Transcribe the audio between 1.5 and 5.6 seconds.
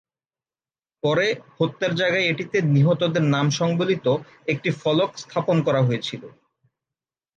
হত্যার জায়গায় এটিতে নিহতদের নাম সংবলিত একটি ফলক স্থাপন